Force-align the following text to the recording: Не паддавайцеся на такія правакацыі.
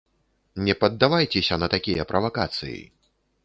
Не 0.67 0.75
паддавайцеся 0.83 1.61
на 1.65 1.71
такія 1.77 2.09
правакацыі. 2.13 2.77